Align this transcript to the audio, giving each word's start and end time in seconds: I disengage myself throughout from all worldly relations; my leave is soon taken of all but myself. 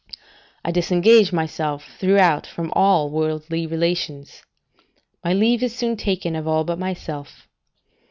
I 0.65 0.71
disengage 0.71 1.31
myself 1.31 1.91
throughout 1.99 2.47
from 2.47 2.71
all 2.75 3.11
worldly 3.11 3.67
relations; 3.67 4.41
my 5.23 5.31
leave 5.31 5.61
is 5.61 5.75
soon 5.75 5.95
taken 5.95 6.35
of 6.35 6.47
all 6.47 6.63
but 6.63 6.79
myself. 6.79 7.47